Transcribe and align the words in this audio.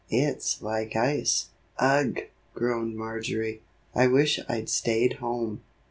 It's 0.09 0.63
like 0.63 0.95
ice." 0.95 1.49
"Ugh!" 1.77 2.21
groaned 2.55 2.97
Marjory, 2.97 3.61
"I 3.93 4.07
wish 4.07 4.39
I'd 4.49 4.67
stayed 4.67 5.17
home." 5.17 5.61